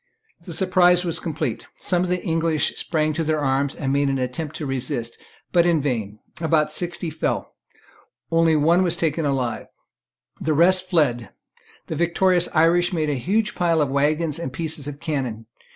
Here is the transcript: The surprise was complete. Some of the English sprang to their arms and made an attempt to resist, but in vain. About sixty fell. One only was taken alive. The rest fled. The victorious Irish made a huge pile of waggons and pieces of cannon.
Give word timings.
The 0.45 0.53
surprise 0.53 1.05
was 1.05 1.19
complete. 1.19 1.67
Some 1.77 2.01
of 2.01 2.09
the 2.09 2.23
English 2.23 2.75
sprang 2.75 3.13
to 3.13 3.23
their 3.23 3.39
arms 3.39 3.75
and 3.75 3.93
made 3.93 4.09
an 4.09 4.17
attempt 4.17 4.55
to 4.55 4.65
resist, 4.65 5.15
but 5.51 5.67
in 5.67 5.79
vain. 5.79 6.17
About 6.39 6.71
sixty 6.71 7.11
fell. 7.11 7.53
One 8.29 8.47
only 8.49 8.55
was 8.55 8.97
taken 8.97 9.25
alive. 9.27 9.67
The 10.39 10.55
rest 10.55 10.89
fled. 10.89 11.29
The 11.85 11.95
victorious 11.95 12.49
Irish 12.55 12.91
made 12.91 13.11
a 13.11 13.13
huge 13.13 13.53
pile 13.53 13.79
of 13.79 13.89
waggons 13.91 14.39
and 14.39 14.51
pieces 14.51 14.87
of 14.87 14.99
cannon. 14.99 15.45